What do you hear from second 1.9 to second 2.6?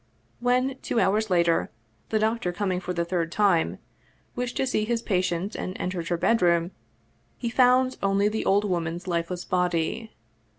the doctor,